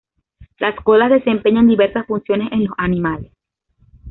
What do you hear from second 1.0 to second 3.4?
desempeñan diversas funciones en los animales.